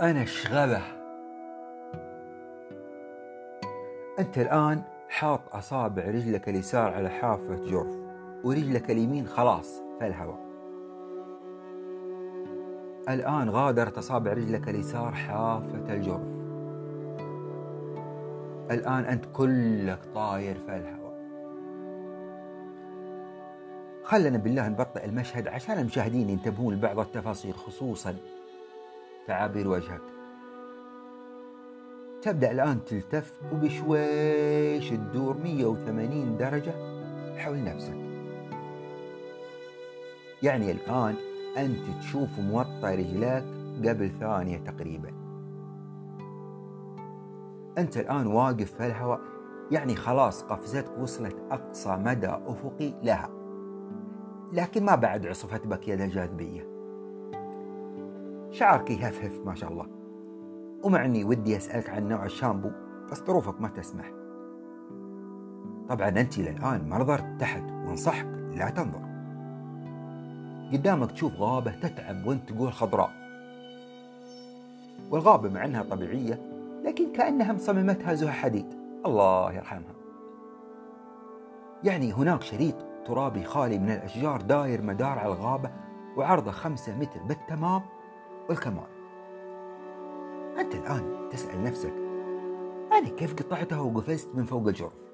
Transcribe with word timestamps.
أنا 0.00 0.24
شغبة 0.24 0.82
أنت 4.18 4.38
الآن 4.38 4.82
حاط 5.08 5.40
أصابع 5.52 6.02
رجلك 6.04 6.48
اليسار 6.48 6.94
على 6.94 7.08
حافة 7.08 7.54
جرف 7.54 7.96
ورجلك 8.44 8.90
اليمين 8.90 9.26
خلاص 9.26 9.82
في 9.98 10.06
الهواء 10.06 10.48
الآن 13.08 13.50
غادرت 13.50 13.98
أصابع 13.98 14.32
رجلك 14.32 14.68
اليسار 14.68 15.12
حافة 15.12 15.94
الجرف. 15.94 16.28
الآن 18.70 19.04
أنت 19.04 19.24
كلك 19.32 19.98
طاير 20.14 20.54
في 20.66 20.76
الهواء 20.76 20.98
خلنا 24.04 24.38
بالله 24.38 24.68
نبطئ 24.68 25.04
المشهد 25.04 25.48
عشان 25.48 25.78
المشاهدين 25.78 26.30
ينتبهون 26.30 26.74
لبعض 26.74 26.98
التفاصيل 26.98 27.54
خصوصا 27.54 28.14
تعابير 29.28 29.68
وجهك. 29.68 30.00
تبدأ 32.22 32.50
الآن 32.50 32.84
تلتف 32.84 33.32
وبشويش 33.52 34.90
تدور 34.90 35.36
180 35.44 36.36
درجة 36.36 36.74
حول 37.36 37.64
نفسك. 37.64 37.96
يعني 40.42 40.70
الآن 40.70 41.14
أنت 41.56 41.98
تشوف 42.00 42.38
موطى 42.38 42.94
رجلك 42.94 43.44
قبل 43.88 44.10
ثانية 44.20 44.58
تقريبا. 44.58 45.08
أنت 47.78 47.96
الآن 47.96 48.26
واقف 48.26 48.72
في 48.72 48.86
الهواء 48.86 49.20
يعني 49.70 49.96
خلاص 49.96 50.42
قفزتك 50.42 50.98
وصلت 50.98 51.36
أقصى 51.50 51.96
مدى 51.96 52.28
أفقي 52.28 52.94
لها. 53.02 53.30
لكن 54.52 54.84
ما 54.84 54.94
بعد 54.94 55.26
عصفت 55.26 55.66
بك 55.66 55.88
يد 55.88 56.00
الجاذبية 56.00 56.77
شعرك 58.58 58.90
يهفهف 58.90 59.46
ما 59.46 59.54
شاء 59.54 59.72
الله. 59.72 59.86
ومع 60.84 61.04
أني 61.04 61.24
ودي 61.24 61.56
أسألك 61.56 61.90
عن 61.90 62.08
نوع 62.08 62.24
الشامبو 62.24 62.70
بس 63.10 63.22
ظروفك 63.24 63.60
ما 63.60 63.68
تسمح. 63.68 64.10
طبعا 65.88 66.08
أنت 66.08 66.38
للآن 66.38 66.88
ما 66.88 66.98
نظرت 66.98 67.40
تحت 67.40 67.62
وانصحك 67.62 68.26
لا 68.26 68.70
تنظر. 68.70 69.08
قدامك 70.72 71.12
تشوف 71.12 71.32
غابة 71.36 71.70
تتعب 71.70 72.26
وانت 72.26 72.52
تقول 72.52 72.72
خضراء. 72.72 73.10
والغابة 75.10 75.48
مع 75.48 75.64
أنها 75.64 75.82
طبيعية 75.82 76.38
لكن 76.84 77.12
كأنها 77.12 77.52
مصممتها 77.52 78.14
زها 78.14 78.32
حديد. 78.32 78.66
الله 79.06 79.52
يرحمها. 79.52 79.94
يعني 81.84 82.12
هناك 82.12 82.42
شريط 82.42 82.74
ترابي 83.06 83.44
خالي 83.44 83.78
من 83.78 83.90
الأشجار 83.90 84.40
داير 84.40 84.82
مدار 84.82 85.18
على 85.18 85.32
الغابة 85.32 85.70
وعرضه 86.16 86.50
خمسة 86.50 86.98
متر 86.98 87.22
بالتمام 87.22 87.82
والكمال. 88.48 88.86
أنت 90.58 90.74
الآن 90.74 91.28
تسأل 91.30 91.62
نفسك 91.62 91.92
أنا 92.92 93.08
كيف 93.08 93.34
قطعتها 93.34 93.80
وقفزت 93.80 94.34
من 94.34 94.44
فوق 94.44 94.66
الجرف؟ 94.68 95.08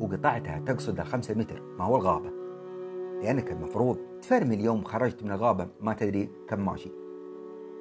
وقطعتها 0.00 0.58
تقصد 0.58 1.00
الخمسة 1.00 1.34
متر 1.34 1.62
ما 1.78 1.84
هو 1.84 1.96
الغابة. 1.96 2.30
لأنك 3.22 3.52
المفروض 3.52 3.98
تفرمل 4.22 4.60
يوم 4.60 4.84
خرجت 4.84 5.22
من 5.24 5.32
الغابة 5.32 5.68
ما 5.80 5.94
تدري 5.94 6.30
كم 6.48 6.64
ماشي. 6.66 6.90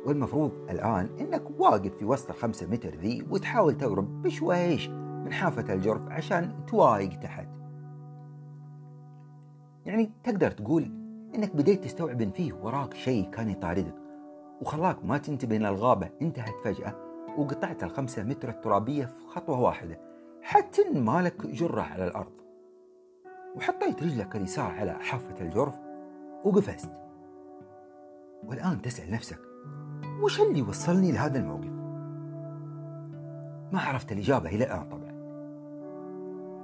والمفروض 0.05 0.52
الآن 0.70 1.09
أنك 1.20 1.44
واقف 1.59 1.95
في 1.95 2.05
وسط 2.05 2.30
الخمسة 2.30 2.67
متر 2.67 2.89
ذي 2.89 3.27
وتحاول 3.30 3.77
تقرب 3.77 4.22
بشويش 4.22 4.89
من 4.89 5.33
حافة 5.33 5.73
الجرف 5.73 6.02
عشان 6.09 6.66
توايق 6.67 7.20
تحت. 7.20 7.47
يعني 9.86 10.11
تقدر 10.23 10.52
تقول 10.52 10.98
إنك 11.36 11.56
بديت 11.56 11.84
تستوعب 11.84 12.22
إن 12.22 12.32
فيه 12.32 12.54
وراك 12.54 12.94
شيء 12.94 13.30
كان 13.30 13.50
يطاردك 13.50 13.96
وخلاك 14.62 15.06
ما 15.06 15.18
تنتبه 15.18 15.56
ان 15.56 15.66
الغابة 15.66 16.10
انتهت 16.22 16.56
فجأة 16.64 16.95
وقطعت 17.38 17.84
الخمسة 17.84 18.23
متر 18.23 18.50
الترابية 18.50 19.06
في 19.06 19.28
خطوة 19.28 19.60
واحدة 19.60 20.00
حتى 20.42 20.82
إن 20.82 21.02
مالك 21.02 21.48
جره 21.48 21.82
على 21.82 22.08
الأرض. 22.08 22.32
وحطيت 23.56 24.04
رجلك 24.04 24.36
اليسار 24.36 24.72
على 24.72 24.94
حافة 24.94 25.42
الجرف 25.42 25.76
وقفزت. 26.44 26.92
والآن 28.44 28.82
تسأل 28.82 29.12
نفسك 29.12 29.39
وش 30.22 30.42
اللي 30.42 30.62
وصلني 30.62 31.12
لهذا 31.12 31.39
الموقف؟ 31.39 31.80
ما 33.73 33.80
عرفت 33.80 34.12
الإجابة 34.12 34.50
إلى 34.50 34.66
الآن 34.66 34.89
طبعا. 34.89 35.20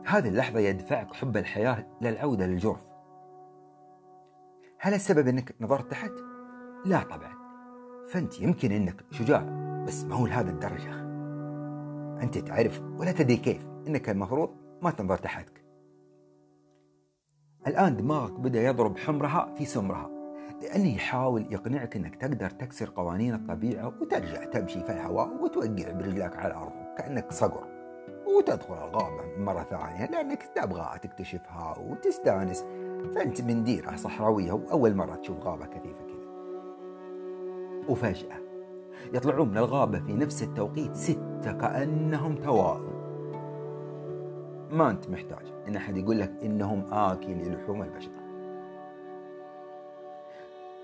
هذه 0.06 0.28
اللحظة 0.28 0.60
يدفعك 0.60 1.14
حب 1.14 1.38
الحياة 1.38 1.88
للعودة 2.02 2.46
للجرف. 2.48 2.95
هل 4.86 4.94
السبب 4.94 5.28
إنك 5.28 5.56
نظرت 5.62 5.92
تحت؟ 5.92 6.12
لا 6.86 7.04
طبعا. 7.04 7.34
فأنت 8.10 8.40
يمكن 8.42 8.72
إنك 8.72 9.06
شجاع 9.12 9.42
بس 9.88 10.04
ما 10.04 10.16
هو 10.16 10.28
لهذا 10.28 10.50
الدرجة. 10.50 10.94
أنت 12.24 12.38
تعرف 12.38 12.82
ولا 12.82 13.12
تدري 13.12 13.38
كيف 13.38 13.68
إنك 13.88 14.10
المفروض 14.10 14.50
ما 14.82 14.92
تنظر 14.92 15.18
تحتك. 15.18 15.66
الآن 17.68 17.98
دماغك 17.98 18.32
بدأ 18.32 18.62
يضرب 18.62 18.98
حمرها 18.98 19.54
في 19.58 19.66
سمرها 19.66 20.10
لأنه 20.62 20.96
يحاول 20.96 21.54
يقنعك 21.54 21.96
أنك 21.96 22.16
تقدر 22.16 22.50
تكسر 22.50 22.90
قوانين 22.90 23.34
الطبيعة 23.34 23.88
وترجع 24.02 24.44
تمشي 24.44 24.84
في 24.84 24.92
الهواء 24.92 25.44
وتوقع 25.44 25.92
برجلك 25.92 26.36
على 26.36 26.48
الأرض 26.48 26.74
كأنك 26.98 27.32
صقر 27.32 27.68
وتدخل 28.38 28.74
الغابة 28.74 29.38
مرة 29.38 29.64
ثانية 29.64 30.06
لأنك 30.06 30.44
تبغى 30.44 31.00
تكتشفها 31.00 31.80
وتستانس. 31.80 32.66
فأنت 33.16 33.42
من 33.42 33.64
ديرة 33.64 33.96
صحراوية 33.96 34.52
وأول 34.52 34.96
مرة 34.96 35.16
تشوف 35.16 35.38
غابة 35.44 35.66
كثيفة 35.66 36.00
كذا. 36.08 36.16
وفجأة 37.90 38.38
يطلعون 39.14 39.50
من 39.50 39.58
الغابة 39.58 40.00
في 40.00 40.14
نفس 40.14 40.44
التوقيت 40.44 40.96
ستة 40.96 41.52
كأنهم 41.52 42.36
توائم 42.36 42.96
ما 44.72 44.90
أنت 44.90 45.10
محتاج 45.10 45.46
إن 45.68 45.76
أحد 45.76 45.98
يقول 45.98 46.20
لك 46.20 46.32
إنهم 46.44 46.94
آكلي 46.94 47.50
لحوم 47.50 47.82
البشر. 47.82 48.12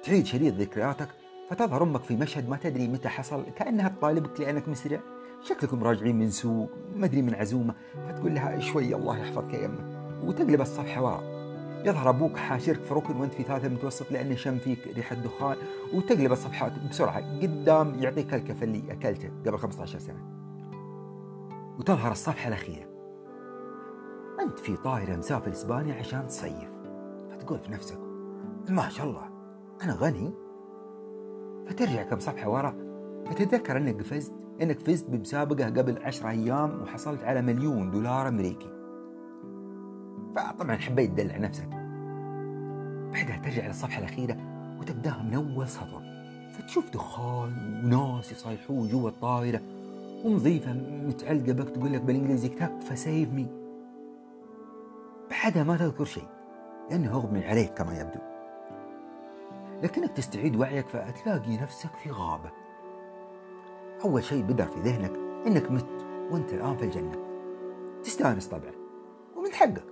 تعيد 0.04 0.26
شريط 0.26 0.54
ذكرياتك 0.54 1.08
فتظهر 1.50 1.84
أمك 1.84 2.04
في 2.04 2.16
مشهد 2.16 2.50
ما 2.50 2.58
تدري 2.58 2.88
متى 2.88 3.10
حصل 3.10 3.44
كأنها 3.56 3.90
تطالبك 3.90 4.40
لأنك 4.40 4.70
مسرع. 4.70 5.00
شكلكم 5.42 5.84
راجعين 5.84 6.20
من 6.20 6.30
سوق 6.30 6.70
ما 6.96 7.06
أدري 7.06 7.22
من 7.22 7.36
عزومة 7.36 7.74
فتقول 8.08 8.36
لها 8.36 8.60
شوي 8.60 8.96
الله 8.96 9.18
يحفظك 9.18 9.54
يا 9.54 9.64
يمه 9.64 10.02
وتقلب 10.26 10.62
الصفحة 10.62 11.04
ورا. 11.04 11.41
يظهر 11.86 12.10
أبوك 12.10 12.38
حاشرك 12.38 12.82
في 12.82 12.94
ركن 12.94 13.16
وأنت 13.16 13.34
في 13.34 13.44
ثالثة 13.44 13.70
متوسط 13.70 14.12
لأنه 14.12 14.36
شم 14.36 14.58
فيك 14.58 14.88
ريحه 14.88 15.16
دخان 15.16 15.56
وتقلب 15.94 16.32
الصفحات 16.32 16.72
بسرعة 16.90 17.42
قدام 17.42 17.96
يعطيك 18.00 18.34
الكف 18.34 18.64
اللي 18.64 18.92
اكلته 18.92 19.30
قبل 19.46 19.58
15 19.58 20.00
سنة. 20.00 20.20
وتظهر 21.80 22.12
الصفحة 22.12 22.48
الأخيرة. 22.48 22.86
أنت 24.40 24.60
في 24.60 24.76
طائره 24.76 25.16
مسافر 25.16 25.52
إسبانيا 25.52 25.96
عشان 25.96 26.28
تصيف. 26.28 26.70
فتقول 27.32 27.60
في 27.60 27.72
نفسك 27.72 27.98
ما 28.70 28.90
شاء 28.90 29.06
الله 29.06 29.30
أنا 29.84 29.94
غني. 29.94 30.34
فترجع 31.68 32.04
كم 32.04 32.20
صفحة 32.20 32.50
ورا 32.50 32.76
فتتذكر 33.26 33.78
أنك 33.78 34.02
فزت 34.02 34.34
أنك 34.62 34.80
فزت 34.80 35.10
بمسابقة 35.10 35.66
قبل 35.66 35.98
10 36.04 36.30
أيام 36.30 36.82
وحصلت 36.82 37.24
على 37.24 37.42
مليون 37.42 37.92
دولار 37.92 38.28
أمريكي. 38.28 38.71
فطبعا 40.36 40.76
حبيت 40.76 41.12
تدلع 41.12 41.38
نفسك. 41.38 41.70
بعدها 43.14 43.38
ترجع 43.44 43.68
للصفحة 43.68 44.00
الأخيرة 44.00 44.38
وتبدأها 44.80 45.24
من 45.24 45.34
أول 45.34 45.68
سطر. 45.68 46.02
فتشوف 46.52 46.90
دخان 46.90 47.82
وناس 47.86 48.32
يصيحون 48.32 48.88
جوا 48.88 49.10
الطائرة 49.10 49.62
ومضيفة 50.26 50.74
متعلقة 51.08 51.54
بك 51.54 51.70
تقول 51.70 51.94
لك 51.94 52.02
بالإنجليزي 52.02 52.50
تكفى 52.50 52.96
سيف 52.96 53.30
مي 53.30 53.48
بعدها 55.30 55.64
ما 55.64 55.78
تذكر 55.78 56.06
شيء 56.06 56.28
لأنه 56.90 57.12
أغمي 57.12 57.46
عليك 57.46 57.74
كما 57.74 58.00
يبدو. 58.00 58.20
لكنك 59.84 60.12
تستعيد 60.12 60.56
وعيك 60.56 60.88
فتلاقي 60.88 61.58
نفسك 61.58 61.96
في 62.04 62.12
غابة. 62.12 62.52
أول 64.04 64.24
شيء 64.24 64.44
بدر 64.44 64.66
في 64.66 64.80
ذهنك 64.80 65.12
إنك 65.48 65.72
مت 65.72 66.06
وأنت 66.32 66.54
الآن 66.54 66.78
في 66.78 66.86
الجنة. 66.86 67.18
تستأنس 68.04 68.48
طبعا. 68.48 68.72
ومن 69.36 69.52
حقك. 69.52 69.91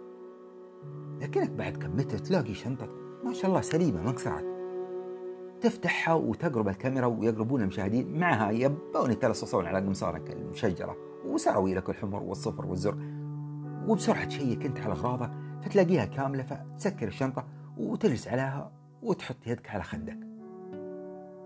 لكنك 1.21 1.49
بعد 1.49 1.77
كم 1.77 1.95
متر 1.95 2.17
تلاقي 2.17 2.53
شنطة 2.53 2.87
ما 3.23 3.33
شاء 3.33 3.45
الله 3.49 3.61
سليمة 3.61 4.03
ما 4.03 4.09
انكسرت. 4.09 4.45
تفتحها 5.61 6.13
وتقرب 6.13 6.67
الكاميرا 6.67 7.05
ويقربون 7.05 7.61
المشاهدين 7.61 8.19
معها 8.19 8.51
يبون 8.51 9.11
يتلصصون 9.11 9.65
على 9.65 9.79
قمصانك 9.79 10.31
المشجرة 10.31 10.97
وسراويلك 11.25 11.89
الحمر 11.89 12.23
والصفر 12.23 12.65
والزرق 12.65 12.97
وبسرعة 13.87 14.25
تشيك 14.25 14.65
انت 14.65 14.79
على 14.79 14.93
اغراضك 14.93 15.31
فتلاقيها 15.61 16.05
كاملة 16.05 16.43
فتسكر 16.43 17.07
الشنطة 17.07 17.45
وتجلس 17.77 18.27
عليها 18.27 18.71
وتحط 19.01 19.47
يدك 19.47 19.69
على 19.69 19.83
خدك. 19.83 20.17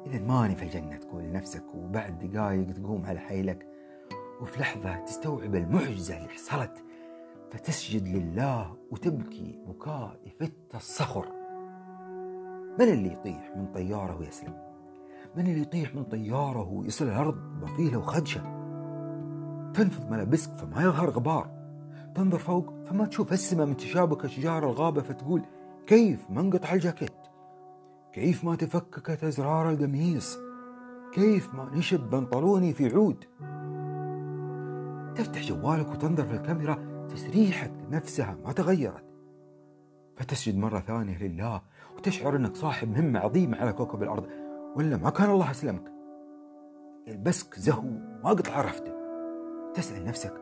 إذا 0.05 0.19
ماني 0.19 0.55
في 0.55 0.63
الجنة 0.63 0.97
تقول 0.97 1.23
لنفسك 1.23 1.63
وبعد 1.75 2.19
دقايق 2.19 2.71
تقوم 2.71 3.05
على 3.05 3.19
حيلك 3.19 3.67
وفي 4.41 4.59
لحظة 4.59 4.95
تستوعب 4.95 5.55
المعجزة 5.55 6.17
اللي 6.17 6.29
حصلت. 6.29 6.83
فتسجد 7.53 8.07
لله 8.07 8.75
وتبكي 8.91 9.59
بكاء 9.67 10.19
يفت 10.25 10.75
الصخر. 10.75 11.25
من 12.79 12.87
اللي 12.87 13.13
يطيح 13.13 13.51
من 13.55 13.65
طيارة 13.73 14.17
ويسلم 14.19 14.53
من 15.35 15.47
اللي 15.47 15.61
يطيح 15.61 15.95
من 15.95 16.03
طيارة 16.03 16.69
ويصل 16.69 17.05
الأرض 17.05 17.35
بفيلة 17.61 17.97
وخدشة 17.97 18.41
تنفض 19.73 20.11
ملابسك 20.11 20.51
فما 20.51 20.81
يظهر 20.81 21.09
غبار. 21.09 21.49
تنظر 22.15 22.37
فوق 22.37 22.73
فما 22.85 23.05
تشوف 23.05 23.33
السماء 23.33 23.65
من 23.65 23.77
تشابك 23.77 24.25
أشجار 24.25 24.69
الغابة 24.69 25.01
فتقول 25.01 25.41
كيف 25.87 26.29
ما 26.29 26.41
انقطع 26.41 26.73
الجاكيت؟ 26.73 27.13
كيف 28.13 28.43
ما 28.43 28.55
تفككت 28.55 29.23
أزرار 29.23 29.69
القميص؟ 29.69 30.37
كيف 31.13 31.55
ما 31.55 31.69
نشب 31.75 32.09
بنطلوني 32.09 32.73
في 32.73 32.95
عود؟ 32.95 33.25
تفتح 35.15 35.41
جوالك 35.41 35.89
وتنظر 35.89 36.25
في 36.25 36.33
الكاميرا 36.33 36.92
تسريحك 37.09 37.71
نفسها 37.91 38.37
ما 38.45 38.51
تغيرت. 38.51 39.03
فتسجد 40.15 40.57
مرة 40.57 40.79
ثانية 40.79 41.17
لله 41.17 41.61
وتشعر 41.97 42.35
أنك 42.35 42.55
صاحب 42.55 42.89
مهمة 42.89 43.19
عظيمة 43.19 43.57
على 43.57 43.73
كوكب 43.73 44.03
الأرض. 44.03 44.27
ولا 44.75 44.97
ما 44.97 45.09
كان 45.09 45.29
الله 45.29 45.51
أسلمك؟ 45.51 45.93
يلبسك 47.07 47.59
زهو 47.59 47.81
ما 48.23 48.29
قد 48.29 48.47
عرفته. 48.47 48.93
تسأل 49.73 50.05
نفسك 50.05 50.33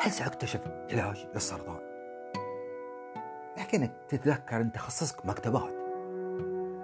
هل 0.00 0.10
سأكتشف 0.10 0.60
علاج 0.90 1.26
للسرطان؟ 1.34 1.80
لكنك 3.58 3.92
تتذكر 4.08 4.60
أن 4.60 4.72
تخصصك 4.72 5.26
مكتبات. 5.26 5.80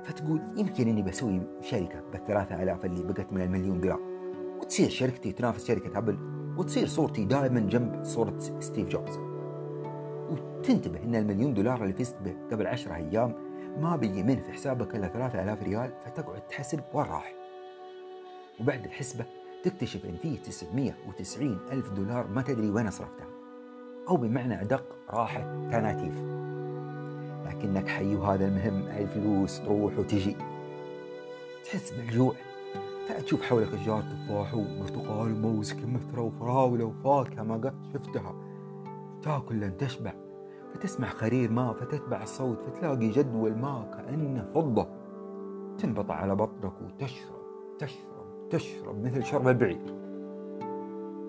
فتقول 0.05 0.41
يمكن 0.57 0.89
إني 0.89 1.03
بسوي 1.03 1.43
شركة 1.61 2.01
بالثلاثة 2.13 2.63
آلاف 2.63 2.85
اللي 2.85 3.03
بقت 3.03 3.33
من 3.33 3.41
المليون 3.41 3.81
دولار 3.81 4.01
وتصير 4.61 4.89
شركتي 4.89 5.33
تنافس 5.33 5.67
شركة 5.67 5.99
أبل. 5.99 6.19
وتصير 6.57 6.87
صورتي 6.87 7.25
دائما 7.25 7.61
جنب 7.61 8.05
صورة 8.05 8.39
ستيف 8.39 8.89
جوبز. 8.89 9.19
وتنتبه 10.31 11.03
إن 11.03 11.15
المليون 11.15 11.55
دولار 11.55 11.83
اللي 11.83 11.93
فزت 11.93 12.17
به 12.25 12.35
قبل 12.53 12.67
عشرة 12.67 12.95
أيام 12.95 13.35
ما 13.81 13.97
بيجي 13.97 14.23
من 14.23 14.41
في 14.41 14.53
حسابك 14.53 14.95
إلا 14.97 15.09
ثلاثة 15.09 15.43
آلاف 15.43 15.63
ريال 15.63 15.93
فتقعد 16.05 16.41
تحسب 16.41 16.81
وين 16.95 17.07
راح. 17.07 17.35
وبعد 18.61 18.85
الحسبة 18.85 19.25
تكتشف 19.63 20.05
إن 20.05 20.17
فيه 20.17 20.39
990 20.39 21.59
ألف 21.73 21.91
دولار 21.91 22.27
ما 22.27 22.43
تدري 22.43 22.71
وين 22.71 22.91
صرفتها. 22.91 23.27
أو 24.09 24.17
بمعنى 24.17 24.63
أدق 24.63 24.97
راحت 25.11 25.45
تناتيف 25.73 26.15
لكنك 27.47 27.89
حي 27.89 28.17
وهذا 28.17 28.47
المهم 28.47 28.89
الفلوس 28.89 29.61
تروح 29.61 29.99
وتجي. 29.99 30.37
تحس 31.65 31.91
بالجوع. 31.91 32.35
فتشوف 33.09 33.43
حولك 33.43 33.75
أشجار 33.75 34.03
تفاح 34.03 34.55
وبرتقال 34.55 35.33
وموز 35.33 35.73
كمثرى 35.73 36.21
وفراولة 36.21 36.85
وفاكهة 36.85 37.43
ما 37.43 37.55
قد 37.55 37.75
شفتها. 37.93 38.35
تأكل 39.23 39.61
لن 39.61 39.77
تشبع 39.77 40.13
فتسمع 40.75 41.09
خرير 41.09 41.53
ماء 41.53 41.73
فتتبع 41.73 42.23
الصوت 42.23 42.59
فتلاقي 42.61 43.09
جدول 43.09 43.57
ماء 43.59 43.91
كأنه 43.91 44.51
فضة. 44.55 44.89
تنبطع 45.79 46.15
على 46.15 46.37
بطنك 46.37 46.73
وتشرب 46.83 47.37
تشرب 47.79 48.49
تشرب 48.51 49.05
مثل 49.05 49.25
شرب 49.25 49.49
البعير. 49.49 49.87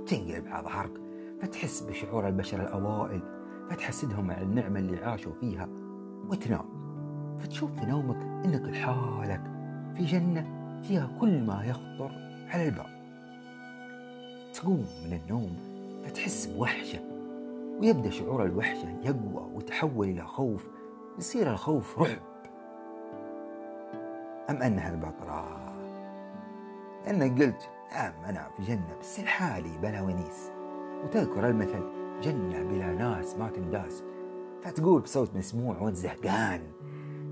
تنقلب 0.05 0.47
على 0.47 0.63
ظهرك 0.63 1.01
فتحس 1.41 1.81
بشعور 1.81 2.27
البشر 2.27 2.61
الأوائل 2.61 3.21
فتحسدهم 3.69 4.31
على 4.31 4.43
النعمة 4.43 4.79
اللي 4.79 4.97
عاشوا 4.97 5.33
فيها. 5.39 5.69
وتنام 6.29 6.65
فتشوف 7.39 7.71
في 7.71 7.85
نومك 7.85 8.45
إنك 8.45 8.61
لحالك 8.61 9.41
في 9.95 10.05
جنة. 10.05 10.56
فيها 10.83 11.09
كل 11.19 11.43
ما 11.43 11.63
يخطر 11.65 12.11
على 12.49 12.65
البال 12.65 12.97
تقوم 14.53 14.85
من 15.05 15.13
النوم 15.13 15.57
فتحس 16.05 16.45
بوحشة 16.45 16.99
ويبدأ 17.79 18.09
شعور 18.09 18.45
الوحشة 18.45 18.89
يقوى 19.03 19.51
ويتحول 19.53 20.09
إلى 20.09 20.21
خوف 20.21 20.67
يصير 21.19 21.51
الخوف 21.51 21.99
رعب. 21.99 22.17
أم 24.49 24.55
أنها 24.55 24.89
البطرة؟ 24.89 25.73
لأنك 27.05 27.41
قلت 27.41 27.69
نعم 27.91 28.13
أنا 28.25 28.47
في 28.57 28.63
جنة 28.63 28.95
بس 28.99 29.19
لحالي 29.19 29.77
بلا 29.77 30.01
ونيس. 30.01 30.51
وتذكر 31.03 31.47
المثل 31.47 31.83
جنة 32.21 32.63
بلا 32.63 32.93
ناس 32.93 33.35
ما 33.35 33.49
تنداس. 33.49 34.03
فتقول 34.63 35.01
بصوت 35.01 35.35
مسموع 35.35 35.77
وانت 35.81 35.95
زهقان 35.95 36.61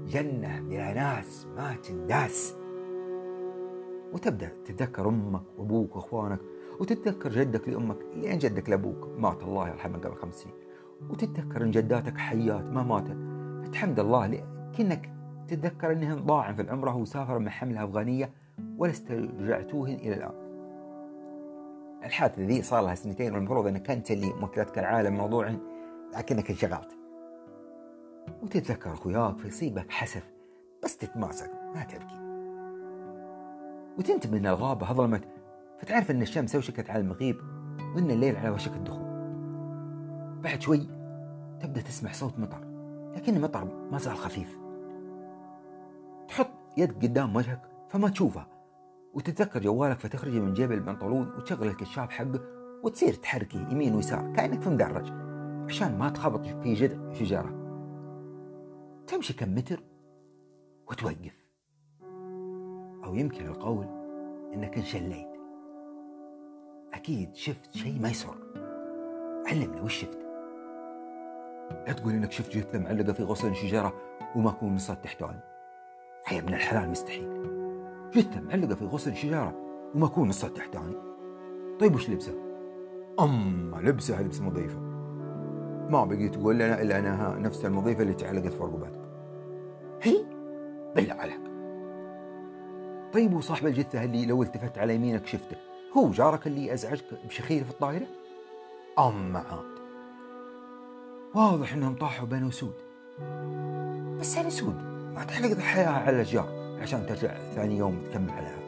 جنة 0.07 0.59
بلا 0.59 0.93
ناس 0.93 1.47
ما 1.57 1.75
تنداس. 1.75 2.55
وتبدأ 4.15 4.51
تتذكر 4.65 5.09
أمك 5.09 5.41
وأبوك 5.57 5.95
وأخوانك 5.95 6.39
وتتذكر 6.79 7.29
جدك 7.29 7.69
لأمك 7.69 7.97
لأن 8.15 8.37
جدك 8.37 8.69
لأبوك 8.69 9.19
مات 9.19 9.43
الله 9.43 9.69
يرحمه 9.69 9.97
قبل 9.97 10.15
خمس 10.15 10.35
سنين. 10.35 10.55
وتتذكر 11.09 11.63
أن 11.63 11.71
جداتك 11.71 12.17
حيات 12.17 12.63
ما 12.63 12.83
ماتت. 12.83 13.17
فتحمد 13.67 13.99
الله 13.99 14.27
لكنك 14.27 15.13
تتذكر 15.47 15.91
أنهن 15.91 16.25
ضاعن 16.25 16.55
في 16.55 16.61
العمرة 16.61 16.95
وسافر 16.95 17.39
من 17.39 17.49
حملة 17.49 17.83
أفغانية 17.83 18.29
ولا 18.77 18.91
استرجعتوهن 18.91 19.95
إلى 19.95 20.13
الآن. 20.13 20.45
الحادثة 22.03 22.45
ذي 22.45 22.61
صار 22.61 22.81
لها 22.81 22.95
سنتين 22.95 23.33
والمفروض 23.33 23.67
أنك 23.67 23.91
أنت 23.91 24.11
اللي 24.11 24.33
مكلتك 24.41 24.79
العالم 24.79 25.13
موضوع 25.13 25.55
لكنك 26.17 26.49
انشغلت. 26.49 26.97
وتتذكر 28.43 28.93
أخوياك 28.93 29.37
فيصيبك 29.37 29.91
حسف 29.91 30.31
بس 30.83 30.97
تتماسك 30.97 31.51
ما 31.75 31.83
تبكي. 31.83 32.24
وتنتبه 33.97 34.37
أن 34.37 34.45
الغابة 34.45 34.93
ظلمت 34.93 35.23
فتعرف 35.79 36.11
أن 36.11 36.21
الشمس 36.21 36.55
أوشكت 36.55 36.89
على 36.89 37.01
المغيب 37.01 37.37
وأن 37.95 38.11
الليل 38.11 38.35
على 38.35 38.49
وشك 38.49 38.73
الدخول. 38.73 39.05
بعد 40.43 40.61
شوي 40.61 40.87
تبدأ 41.61 41.81
تسمع 41.81 42.11
صوت 42.11 42.39
مطر 42.39 42.59
لكن 43.15 43.35
المطر 43.35 43.89
ما 43.91 43.97
زال 43.97 44.17
خفيف. 44.17 44.59
تحط 46.27 46.51
يدك 46.77 46.95
قدام 46.95 47.35
وجهك 47.35 47.61
فما 47.89 48.09
تشوفه 48.09 48.47
وتتذكر 49.13 49.61
جوالك 49.61 49.99
فتخرجي 49.99 50.39
من 50.39 50.53
جيب 50.53 50.71
البنطلون 50.71 51.27
وتشغل 51.37 51.67
الكشاف 51.67 52.09
حقه 52.09 52.39
وتصير 52.83 53.13
تحركي 53.13 53.57
يمين 53.57 53.95
ويسار 53.95 54.33
كأنك 54.33 54.61
في 54.61 54.69
مدرج 54.69 55.11
عشان 55.69 55.97
ما 55.97 56.09
تخبط 56.09 56.45
في 56.45 56.73
جذع 56.73 57.13
شجرة. 57.13 57.65
تمشي 59.07 59.33
كم 59.33 59.55
متر 59.55 59.83
وتوقف. 60.87 61.44
أو 63.05 63.15
يمكن 63.15 63.47
القول 63.47 63.85
إنك 64.53 64.77
انشليت 64.77 65.27
أكيد 66.93 67.35
شفت 67.35 67.71
شيء 67.77 67.99
ما 68.01 68.09
يسر 68.09 68.35
علمني 69.47 69.81
وش 69.81 69.93
شفت؟ 70.01 70.19
لا 71.87 71.93
تقول 71.93 72.13
إنك 72.13 72.31
شفت 72.31 72.57
جثة 72.57 72.79
معلقة 72.79 73.13
في 73.13 73.23
غصن 73.23 73.53
شجرة 73.53 73.93
وما 74.35 74.51
كون 74.51 74.75
نصات 74.75 75.03
تحتاني 75.03 75.39
هي 76.25 76.41
من 76.41 76.53
الحلال 76.53 76.89
مستحيل. 76.89 77.29
جثة 78.13 78.41
معلقة 78.41 78.75
في 78.75 78.85
غصن 78.85 79.13
شجرة 79.13 79.55
وما 79.95 80.07
كون 80.07 80.27
نصات 80.27 80.57
تحتاني 80.57 80.95
طيب 81.79 81.95
وش 81.95 82.09
لبسه؟ 82.09 82.33
أما 83.19 83.77
لبسها 83.77 84.21
لبس 84.21 84.41
مضيفة. 84.41 84.79
ما 85.89 86.05
بقي 86.05 86.29
تقول 86.29 86.55
لنا 86.55 86.81
إلا 86.81 86.99
أنها 86.99 87.35
نفس 87.35 87.65
المضيفة 87.65 88.01
اللي 88.01 88.13
تعلقت 88.13 88.53
في 88.53 88.63
رقبتك 88.63 89.01
هي؟ 90.01 90.25
بالله 90.95 91.13
عليك. 91.13 91.54
طيب 93.15 93.33
وصاحب 93.33 93.67
الجثة 93.67 94.03
اللي 94.03 94.25
لو 94.25 94.43
التفت 94.43 94.77
على 94.77 94.95
يمينك 94.95 95.27
شفته 95.27 95.55
هو 95.97 96.11
جارك 96.11 96.47
اللي 96.47 96.73
أزعجك 96.73 97.05
بشخير 97.27 97.63
في 97.63 97.69
الطائرة؟ 97.71 98.05
أم 98.99 99.37
عاد 99.37 99.75
واضح 101.35 101.73
إنهم 101.73 101.95
طاحوا 101.95 102.27
بين 102.27 102.47
اسود 102.47 102.73
بس 104.19 104.35
يعني 104.35 104.49
سود 104.49 104.75
ما 105.15 105.23
تحلق 105.23 105.51
الحياة 105.51 105.89
على 105.89 106.15
الأشجار 106.15 106.77
عشان 106.81 107.05
ترجع 107.05 107.37
ثاني 107.55 107.77
يوم 107.77 108.03
تكمل 108.11 108.29
عليها. 108.29 108.59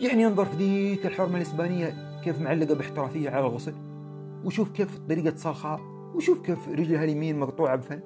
يعني 0.00 0.26
انظر 0.26 0.44
في 0.44 0.56
ذيك 0.56 1.06
الحرمة 1.06 1.36
الإسبانية 1.36 2.20
كيف 2.24 2.40
معلقة 2.40 2.74
باحترافية 2.74 3.30
على 3.30 3.46
الغسل 3.46 3.74
وشوف 4.44 4.70
كيف 4.70 4.98
طريقة 5.08 5.36
صرخها 5.36 5.80
وشوف 6.14 6.38
كيف 6.38 6.68
رجلها 6.68 7.04
اليمين 7.04 7.38
مقطوعة 7.38 7.76
بفن. 7.76 8.00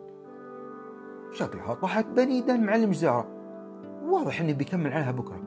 شكلها 1.33 1.75
طاحت 1.75 2.07
بنيدا 2.07 2.57
معلم 2.57 2.91
جزارة 2.91 3.40
واضح 4.11 4.41
انه 4.41 4.53
بيكمل 4.53 4.93
عليها 4.93 5.13
بكرة. 5.13 5.43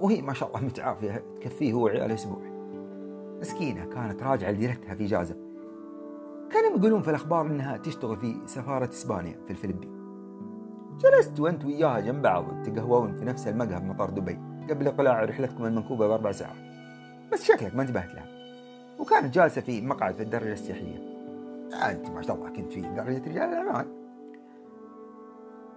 وهي 0.00 0.22
ما 0.22 0.32
شاء 0.32 0.48
الله 0.48 0.64
متعافية 0.66 1.24
تكفيه 1.40 1.72
هو 1.72 1.84
وعيال 1.84 2.12
أسبوع. 2.12 2.42
مسكينة 3.40 3.84
كانت 3.84 4.22
راجعة 4.22 4.50
لديرتها 4.50 4.94
في 4.94 5.06
جازة 5.06 5.36
كانوا 6.50 6.78
يقولون 6.78 7.02
في 7.02 7.10
الأخبار 7.10 7.46
أنها 7.46 7.76
تشتغل 7.76 8.16
في 8.16 8.36
سفارة 8.46 8.88
إسبانيا 8.88 9.38
في 9.44 9.50
الفلبين. 9.50 9.94
جلست 10.98 11.40
وأنت 11.40 11.64
وياها 11.64 12.00
جنب 12.00 12.22
بعض 12.22 12.44
تقهوون 12.62 13.16
في 13.16 13.24
نفس 13.24 13.48
المقهى 13.48 13.80
في 13.80 13.86
مطار 13.86 14.10
دبي 14.10 14.38
قبل 14.70 14.86
إقلاع 14.86 15.24
رحلتكم 15.24 15.64
المنكوبة 15.64 16.08
بأربع 16.08 16.32
ساعات. 16.32 16.56
بس 17.32 17.44
شكلك 17.44 17.74
ما 17.74 17.82
انتبهت 17.82 18.14
لها. 18.14 18.28
وكانت 18.98 19.34
جالسة 19.34 19.60
في 19.60 19.80
مقعد 19.80 20.14
في 20.14 20.22
الدرجة 20.22 20.52
السياحية. 20.52 21.14
أنت 21.90 22.08
ما 22.10 22.22
شاء 22.22 22.36
الله 22.36 22.48
كنت 22.48 22.72
في 22.72 22.80
درجة 22.80 23.22
رجال 23.30 23.36
الأعمال 23.36 24.03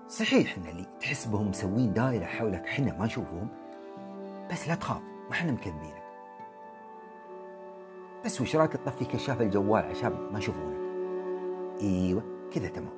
صحيح 0.09 0.57
إن 0.57 0.67
اللي 0.67 0.85
تحس 0.99 1.25
بهم 1.25 1.49
مسوين 1.49 1.93
دايرة 1.93 2.25
حولك 2.25 2.65
حنا 2.65 2.97
ما 2.97 3.05
نشوفهم 3.05 3.47
بس 4.51 4.67
لا 4.67 4.75
تخاف 4.75 5.01
ما 5.29 5.33
حنا 5.33 5.51
مكذبينك. 5.51 6.03
بس 8.25 8.41
وش 8.41 8.55
رايك 8.55 8.71
تطفي 8.71 9.05
كشاف 9.05 9.41
الجوال 9.41 9.83
عشان 9.83 10.29
ما 10.31 10.39
يشوفونك؟ 10.39 10.77
إيوه 11.81 12.23
كذا 12.53 12.67
تمام. 12.67 12.93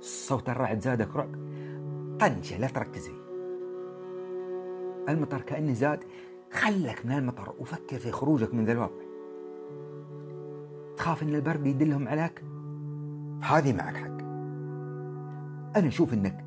صوت 0.00 0.48
الرعد 0.48 0.80
زادك 0.80 1.16
رعب؟ 1.16 1.34
طنشه 2.20 2.58
لا 2.58 2.66
تركز 2.66 3.06
فيه 3.08 3.26
المطر 5.08 5.40
كأنه 5.40 5.72
زاد 5.72 6.04
خلك 6.52 7.06
من 7.06 7.12
المطر 7.12 7.54
وفكر 7.58 7.98
في 7.98 8.12
خروجك 8.12 8.54
من 8.54 8.64
ذا 8.64 8.72
الوضع 8.72 9.06
تخاف 10.96 11.22
إن 11.22 11.34
البرد 11.34 11.66
يدلهم 11.66 12.08
عليك؟ 12.08 12.42
هذه 13.42 13.72
معك 13.72 13.96
حق. 13.96 14.15
أنا 15.76 15.88
أشوف 15.88 16.14
إنك 16.14 16.44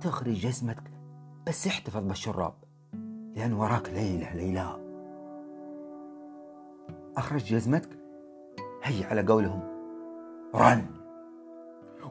تخرج 0.00 0.32
جزمتك 0.32 0.90
بس 1.46 1.66
احتفظ 1.66 2.04
بالشراب 2.06 2.54
لأن 3.36 3.52
وراك 3.52 3.90
ليلة 3.90 4.34
ليلى 4.34 4.76
أخرج 7.16 7.44
جزمتك 7.44 7.88
هي 8.82 9.04
على 9.04 9.22
قولهم 9.22 9.60
رن. 10.54 10.86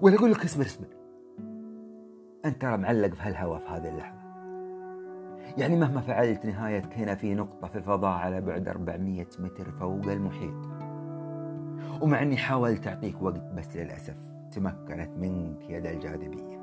ولا 0.02 0.16
أقول 0.16 0.32
لك 0.32 0.44
اصبر 0.46 0.66
اصبر 0.66 0.88
أنت 2.46 2.62
ترى 2.62 2.78
معلق 2.78 3.14
في 3.14 3.22
هالهواء 3.22 3.60
في 3.60 3.68
هذه 3.68 3.90
اللحظة. 3.90 4.20
يعني 5.58 5.76
مهما 5.76 6.02
فعلت 6.02 6.46
نهايتك 6.46 6.94
هنا 6.94 7.16
في 7.16 7.36
نقطة 7.36 7.68
في 7.68 7.78
الفضاء 7.78 8.12
على 8.12 8.42
بعد 8.42 8.68
400 8.68 9.26
متر 9.40 9.72
فوق 9.72 10.06
المحيط. 10.06 10.66
ومع 12.02 12.22
أني 12.22 12.38
حاولت 12.38 12.88
أعطيك 12.88 13.22
وقت 13.22 13.44
بس 13.58 13.76
للأسف. 13.76 14.29
تمكنت 14.52 15.10
منك 15.18 15.70
يد 15.70 15.86
الجاذبية. 15.86 16.60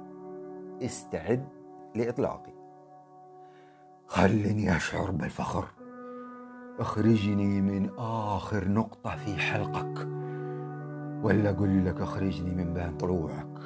استعد 0.82 1.48
لإطلاقي. 1.94 2.52
خلني 4.06 4.76
أشعر 4.76 5.10
بالفخر. 5.10 5.64
اخرجني 6.78 7.60
من 7.60 7.90
آخر 7.98 8.68
نقطة 8.68 9.16
في 9.16 9.36
حلقك. 9.36 10.08
ولا 11.22 11.50
أقول 11.50 11.86
لك 11.86 12.00
اخرجني 12.00 12.50
من 12.50 12.74
بين 12.74 12.96
طلوعك. 12.96 13.58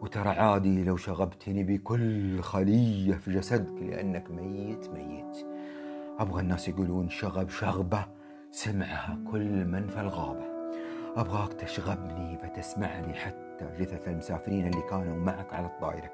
وترى 0.00 0.28
عادي 0.28 0.84
لو 0.84 0.96
شغبتني 0.96 1.64
بكل 1.64 2.40
خلية 2.40 3.14
في 3.14 3.32
جسدك 3.32 3.82
لأنك 3.82 4.30
ميت 4.30 4.90
ميت. 4.90 5.46
أبغى 6.18 6.40
الناس 6.40 6.68
يقولون 6.68 7.08
شغب 7.08 7.48
شغبة. 7.48 8.04
سمعها 8.50 9.18
كل 9.32 9.64
من 9.64 9.88
في 9.88 10.00
الغابة. 10.00 10.44
أبغاك 11.16 11.52
تشغبني 11.52 12.38
فتسمعني 12.38 13.14
حتى 13.14 13.47
جثث 13.62 14.08
المسافرين 14.08 14.66
اللي 14.66 14.82
كانوا 14.90 15.16
معك 15.16 15.52
على 15.52 15.66
الطائرة. 15.66 16.10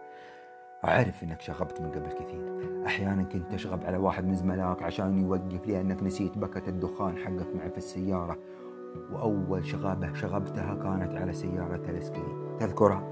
أعرف 0.85 1.23
إنك 1.23 1.41
شغبت 1.41 1.81
من 1.81 1.91
قبل 1.91 2.13
كثير. 2.13 2.55
أحيانا 2.87 3.23
كنت 3.23 3.53
تشغب 3.53 3.85
على 3.85 3.97
واحد 3.97 4.25
من 4.25 4.35
زملائك 4.35 4.83
عشان 4.83 5.19
يوقف 5.19 5.67
لأنك 5.67 6.03
نسيت 6.03 6.39
بكت 6.39 6.69
الدخان 6.69 7.17
حقك 7.17 7.57
معي 7.57 7.71
في 7.71 7.79
السيارة. 7.79 8.39
وأول 9.13 9.67
شغابة 9.67 10.15
شغبتها 10.15 10.75
كانت 10.75 11.17
على 11.17 11.33
سيارة 11.33 11.91
الآيس 11.91 12.24
كريم 12.24 12.57
تذكرها؟ 12.61 13.03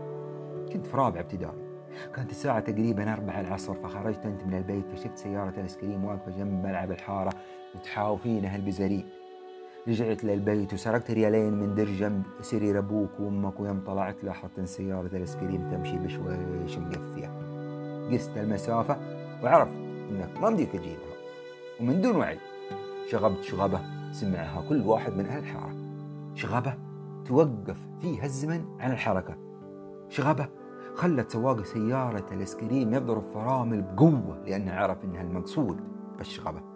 كنت 0.72 0.86
في 0.86 0.96
رابعة 0.96 1.20
ابتدائي. 1.20 1.72
كانت 2.14 2.30
الساعة 2.30 2.60
تقريبا 2.60 3.12
أربعة 3.12 3.40
العصر 3.40 3.74
فخرجت 3.74 4.26
أنت 4.26 4.44
من 4.44 4.54
البيت 4.54 4.90
فشفت 4.90 5.16
سيارة 5.16 5.50
الآيس 5.50 5.76
كريم 5.76 6.04
واقفة 6.04 6.30
جنب 6.30 6.66
ملعب 6.66 6.90
الحارة 6.90 7.32
متحاوفينها 7.74 8.56
البزرين 8.56 9.08
رجعت 9.88 10.24
للبيت 10.24 10.72
وسرقت 10.74 11.10
ريالين 11.10 11.52
من 11.52 11.74
درج 11.74 11.88
جنب 11.88 12.22
سرير 12.40 12.78
أبوك 12.78 13.10
وأمك 13.20 13.60
ويوم 13.60 13.80
طلعت 13.86 14.24
لاحظت 14.24 14.60
سيارة 14.60 15.06
الآيس 15.06 15.36
كريم 15.36 15.70
تمشي 15.70 15.98
بشويش 15.98 16.78
مقفية. 16.78 17.30
قست 18.12 18.36
المسافة 18.36 18.96
وعرفت 19.42 19.72
أنك 20.10 20.40
ما 20.40 20.50
بديك 20.50 20.72
تجيبها. 20.72 21.12
ومن 21.80 22.00
دون 22.00 22.16
وعي 22.16 22.38
شغبت 23.10 23.42
شغبة 23.42 23.80
سمعها 24.12 24.68
كل 24.68 24.80
واحد 24.80 25.12
من 25.12 25.26
أهل 25.26 25.38
الحارة. 25.38 25.74
شغبة 26.34 26.74
توقف 27.26 27.78
فيها 28.00 28.24
الزمن 28.24 28.64
عن 28.80 28.92
الحركة. 28.92 29.36
شغبة 30.08 30.48
خلت 30.94 31.30
سواق 31.30 31.62
سيارة 31.62 32.26
الاسكريم 32.32 32.94
يضرب 32.94 33.22
فرامل 33.22 33.82
بقوة 33.82 34.42
لأنه 34.46 34.72
عرف 34.72 35.04
أنها 35.04 35.22
المقصود 35.22 35.80
بالشغبة. 36.18 36.71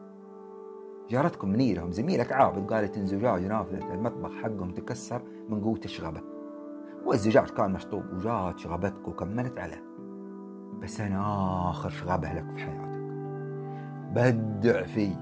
جارتكم 1.11 1.49
منيرهم 1.49 1.93
زميلك 1.93 2.33
عابد 2.33 2.71
قالت 2.73 2.97
إن 2.97 3.07
زجاج 3.07 3.45
نافذة 3.45 3.95
المطبخ 3.95 4.33
حقهم 4.43 4.71
تكسر 4.71 5.23
من 5.49 5.61
قوة 5.61 5.81
الشغبة. 5.85 6.21
والزجاج 7.07 7.49
كان 7.49 7.73
مشطوب 7.73 8.05
وجات 8.13 8.59
شغبتك 8.59 9.09
وكملت 9.09 9.59
عليه 9.59 9.83
بس 10.83 11.01
أنا 11.01 11.71
آخر 11.71 11.91
شغبة 11.91 12.33
لك 12.33 12.51
في 12.51 12.59
حياتك. 12.59 12.97
بدع 14.15 14.83
في 14.83 15.13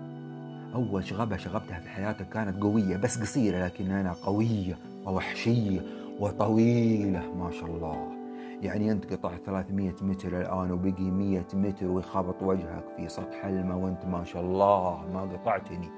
أول 0.74 1.04
شغبة 1.04 1.36
شغبتها 1.36 1.80
في 1.80 1.88
حياتك 1.88 2.28
كانت 2.28 2.62
قوية 2.62 2.96
بس 2.96 3.20
قصيرة 3.20 3.64
لكن 3.64 3.90
أنا 3.90 4.12
قوية 4.12 4.78
ووحشية 5.06 5.80
وطويلة 6.20 7.34
ما 7.34 7.50
شاء 7.50 7.70
الله. 7.70 8.13
يعني 8.62 8.92
أنت 8.92 9.12
قطعت 9.12 9.42
300 9.42 9.94
متر 10.02 10.40
الآن 10.40 10.70
وبقي 10.70 11.10
100 11.10 11.44
متر 11.54 11.88
ويخبط 11.88 12.42
وجهك 12.42 12.84
في 12.96 13.08
سطح 13.08 13.44
الماء 13.44 13.78
وأنت 13.78 14.04
ما 14.06 14.24
شاء 14.24 14.42
الله 14.42 15.06
ما 15.12 15.20
قطعتني. 15.20 15.90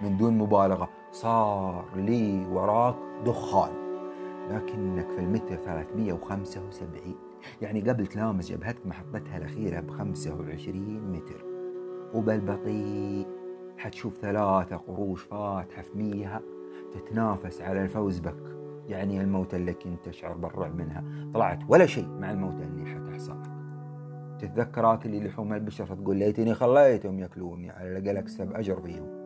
من 0.00 0.16
دون 0.16 0.38
مبالغة 0.38 0.88
صار 1.12 1.84
لي 1.96 2.46
وراك 2.46 2.96
دخان. 3.26 3.72
لكنك 4.50 5.10
في 5.10 5.18
المتر 5.18 5.56
375 5.56 7.14
يعني 7.62 7.80
قبل 7.80 8.06
تلامس 8.06 8.50
جبهتك 8.50 8.86
محطتها 8.86 9.36
الأخيرة 9.36 9.80
ب 9.80 9.90
25 9.90 11.12
متر. 11.12 11.44
وبالبطيء 12.14 13.26
حتشوف 13.78 14.16
ثلاثة 14.16 14.76
قروش 14.76 15.22
فاتحة 15.22 15.82
في 15.82 15.98
ميها 15.98 16.40
تتنافس 16.92 17.60
على 17.60 17.82
الفوز 17.82 18.18
بك. 18.18 18.59
يعني 18.90 19.20
الموتة 19.20 19.56
اللي 19.56 19.72
كنت 19.72 20.08
تشعر 20.08 20.32
بالرعب 20.32 20.76
منها. 20.76 21.04
طلعت 21.34 21.58
ولا 21.68 21.86
شيء 21.86 22.08
مع 22.08 22.30
الموتة 22.30 22.64
اللي 22.64 22.86
حتحصل. 22.86 23.40
لك 23.40 23.50
تتذكر 24.40 24.92
اكل 24.94 25.26
لحوم 25.26 25.52
البشر 25.52 25.86
فتقول 25.86 26.16
ليتني 26.16 26.54
خليتهم 26.54 27.18
ياكلوني. 27.18 27.70
على 27.70 27.98
الأقل 27.98 28.16
أكسب 28.16 28.52
أجر 28.52 28.80
فيهم. 28.80 29.20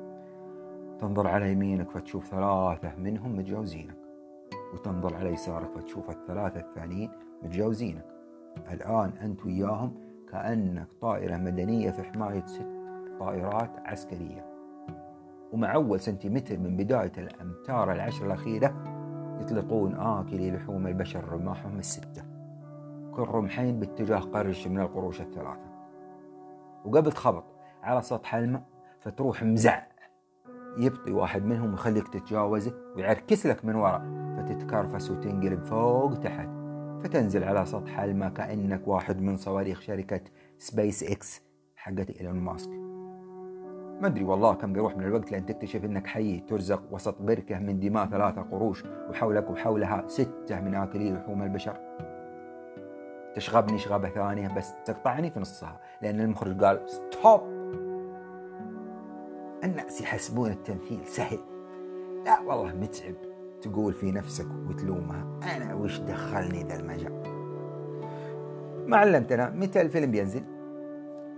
تنظر 1.00 1.26
على 1.26 1.52
يمينك 1.52 1.90
فتشوف 1.90 2.26
ثلاثة 2.26 2.97
منهم 2.97 3.37
متجاوزينك 3.37 3.97
وتنظر 4.75 5.16
على 5.16 5.30
يسارك 5.30 5.71
فتشوف 5.71 6.11
الثلاثة 6.11 6.61
الثانيين 6.61 7.11
متجاوزينك 7.42 8.04
الآن 8.73 9.11
أنت 9.23 9.47
وياهم 9.47 9.94
كأنك 10.33 10.88
طائرة 11.00 11.37
مدنية 11.37 11.90
في 11.90 12.02
حماية 12.02 12.47
ست 12.47 12.66
طائرات 13.18 13.71
عسكرية. 13.85 14.47
ومع 15.52 15.75
أول 15.75 16.00
سنتيمتر 16.00 16.59
من 16.59 16.76
بداية 16.76 17.12
الأمتار 17.18 17.92
العشر 17.92 18.26
الأخيرة 18.26 18.93
يطلقون 19.44 19.94
آكلي 19.94 20.50
لحوم 20.50 20.86
البشر 20.86 21.24
رماحهم 21.28 21.78
الستة. 21.78 22.22
كل 23.12 23.22
رمحين 23.22 23.80
باتجاه 23.80 24.18
قرش 24.18 24.66
من 24.66 24.80
القروش 24.80 25.20
الثلاثة. 25.20 25.74
وقبل 26.84 27.12
تخبط 27.12 27.44
على 27.82 28.02
سطح 28.02 28.34
الماء 28.34 28.62
فتروح 29.00 29.42
مزع. 29.42 29.82
يبطي 30.78 31.12
واحد 31.12 31.44
منهم 31.44 31.70
ويخليك 31.70 32.08
تتجاوزه 32.08 32.72
ويعركس 32.96 33.46
لك 33.46 33.64
من 33.64 33.74
وراء 33.74 34.02
فتتكرفس 34.36 35.10
وتنقلب 35.10 35.62
فوق 35.62 36.14
تحت. 36.14 36.48
فتنزل 37.02 37.44
على 37.44 37.66
سطح 37.66 38.00
الماء 38.00 38.30
كأنك 38.30 38.88
واحد 38.88 39.20
من 39.20 39.36
صواريخ 39.36 39.80
شركة 39.80 40.20
سبيس 40.58 41.02
إكس 41.02 41.42
حقت 41.76 42.10
إيلون 42.10 42.36
ماسك. 42.40 42.83
ما 44.00 44.06
أدري 44.06 44.24
والله 44.24 44.54
كم 44.54 44.72
بيروح 44.72 44.96
من 44.96 45.04
الوقت 45.04 45.32
لين 45.32 45.46
تكتشف 45.46 45.84
إنك 45.84 46.06
حي 46.06 46.40
ترزق 46.40 46.82
وسط 46.90 47.22
بركة 47.22 47.58
من 47.58 47.80
دماء 47.80 48.06
ثلاثة 48.06 48.42
قروش 48.42 48.84
وحولك 49.10 49.50
وحولها 49.50 50.04
ستة 50.06 50.60
من 50.60 50.74
اكلي 50.74 51.12
لحوم 51.12 51.42
البشر. 51.42 51.76
تشغبني 53.34 53.78
شغبة 53.78 54.08
ثانية 54.08 54.48
بس 54.56 54.74
تقطعني 54.84 55.30
في 55.30 55.40
نصها 55.40 55.80
لأن 56.02 56.20
المخرج 56.20 56.64
قال 56.64 56.82
stop. 56.86 57.40
الناس 59.64 60.00
يحسبون 60.00 60.50
التمثيل 60.50 61.06
سهل. 61.06 61.38
لا 62.24 62.40
والله 62.40 62.74
متعب 62.74 63.14
تقول 63.62 63.92
في 63.92 64.12
نفسك 64.12 64.48
وتلومها 64.68 65.26
أنا 65.56 65.74
وش 65.74 65.98
دخلني 65.98 66.62
ذا 66.62 66.76
المجال. 66.76 67.22
ما 68.86 68.96
علمتنا 68.96 69.50
متى 69.50 69.80
الفيلم 69.80 70.10
بينزل؟ 70.10 70.53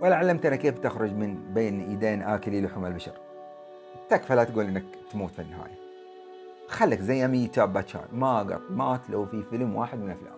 ولا 0.01 0.15
علمتنا 0.15 0.55
كيف 0.55 0.79
تخرج 0.79 1.11
من 1.11 1.53
بين 1.53 1.89
إيدين 1.89 2.21
آكلي 2.21 2.61
لحوم 2.61 2.85
البشر. 2.85 3.13
تكفى 4.09 4.35
لا 4.35 4.43
تقول 4.43 4.65
إنك 4.65 4.83
تموت 5.11 5.31
في 5.31 5.41
النهاية. 5.41 5.77
خلك 6.67 6.99
زي 6.99 7.25
أميتاب 7.25 7.73
باتشان 7.73 8.07
ما 8.11 8.39
قط 8.39 8.61
مات 8.69 9.09
لو 9.09 9.25
في 9.25 9.43
فيلم 9.43 9.75
واحد 9.75 9.99
من 9.99 10.09
افلامه 10.09 10.37